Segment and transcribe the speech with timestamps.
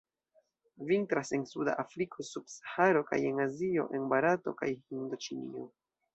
[0.91, 5.69] Vintras en suda Afriko sub Saharo, kaj en Azio en Barato kaj Hindoĉinio.